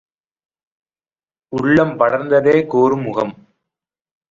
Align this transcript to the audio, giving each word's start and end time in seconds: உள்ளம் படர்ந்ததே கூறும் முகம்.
உள்ளம் 1.53 1.93
படர்ந்ததே 1.99 2.67
கூறும் 2.67 3.01
முகம். 3.01 3.33